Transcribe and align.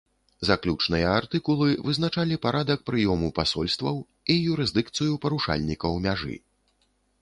Заключныя 0.49 1.11
артыкулы 1.19 1.67
вызначалі 1.89 2.41
парадак 2.47 2.79
прыёму 2.91 3.27
пасольстваў 3.39 4.03
і 4.33 4.43
юрысдыкцыю 4.53 5.13
парушальнікаў 5.27 5.91
мяжы. 6.09 6.35